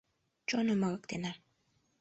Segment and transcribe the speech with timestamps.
[0.49, 1.31] Чоным ырыктена.